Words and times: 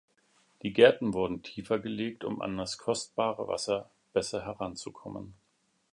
Die 0.63 0.73
Gärten 0.73 1.13
wurden 1.13 1.43
tiefer 1.43 1.77
gelegt 1.77 2.23
um 2.23 2.41
an 2.41 2.57
das 2.57 2.79
kostbare 2.79 3.47
Wasser 3.47 3.91
besser 4.13 4.43
heranzukommen. 4.43 5.35